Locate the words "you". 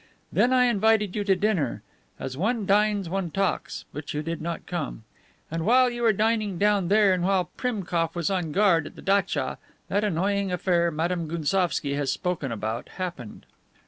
1.15-1.23, 4.15-4.23, 5.91-6.01